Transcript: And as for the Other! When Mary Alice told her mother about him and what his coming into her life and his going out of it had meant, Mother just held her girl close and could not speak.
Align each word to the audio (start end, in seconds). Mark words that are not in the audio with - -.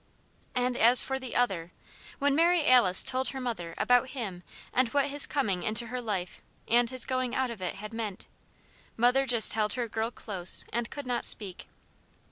And 0.55 0.75
as 0.75 1.03
for 1.03 1.19
the 1.19 1.35
Other! 1.35 1.71
When 2.17 2.33
Mary 2.33 2.65
Alice 2.65 3.03
told 3.03 3.27
her 3.27 3.39
mother 3.39 3.75
about 3.77 4.09
him 4.09 4.41
and 4.73 4.87
what 4.89 5.09
his 5.09 5.27
coming 5.27 5.61
into 5.61 5.85
her 5.85 6.01
life 6.01 6.41
and 6.67 6.89
his 6.89 7.05
going 7.05 7.35
out 7.35 7.51
of 7.51 7.61
it 7.61 7.75
had 7.75 7.93
meant, 7.93 8.25
Mother 8.97 9.27
just 9.27 9.53
held 9.53 9.73
her 9.73 9.87
girl 9.87 10.09
close 10.09 10.65
and 10.73 10.89
could 10.89 11.05
not 11.05 11.23
speak. 11.23 11.67